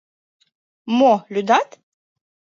—Мо, 0.97 1.13
лӱдат? 1.33 1.69